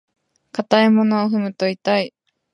[0.53, 2.13] 硬いものを踏むと痛い。